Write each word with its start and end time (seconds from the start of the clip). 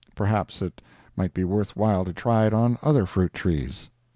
Perhaps 0.15 0.63
it 0.63 0.81
might 1.15 1.31
be 1.31 1.43
worthwhile 1.43 2.05
to 2.05 2.11
try 2.11 2.47
it 2.47 2.53
on 2.55 2.79
other 2.81 3.05
fruit 3.05 3.35
trees. 3.35 3.91